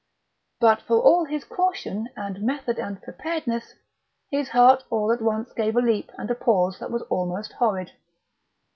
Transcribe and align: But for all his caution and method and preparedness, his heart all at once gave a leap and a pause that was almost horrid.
But 0.59 0.81
for 0.81 0.97
all 0.99 1.25
his 1.25 1.43
caution 1.43 2.09
and 2.15 2.41
method 2.41 2.79
and 2.79 2.99
preparedness, 2.99 3.75
his 4.31 4.49
heart 4.49 4.83
all 4.89 5.11
at 5.11 5.21
once 5.21 5.53
gave 5.53 5.75
a 5.75 5.79
leap 5.79 6.09
and 6.17 6.31
a 6.31 6.33
pause 6.33 6.79
that 6.79 6.89
was 6.89 7.03
almost 7.03 7.53
horrid. 7.53 7.91